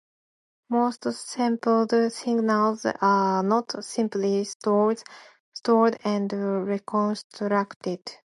[0.71, 5.03] Most sampled signals are not simply stored
[5.63, 8.01] and reconstructed.